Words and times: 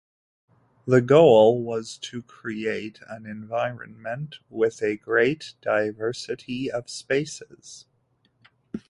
The 0.87 0.99
goal 0.99 1.61
was 1.61 1.95
to 1.99 2.23
create 2.23 3.01
an 3.07 3.27
environment 3.27 4.37
with 4.49 4.81
a 4.81 4.97
great 4.97 5.53
diversity 5.61 6.71
of 6.71 6.89
spaces. 6.89 7.85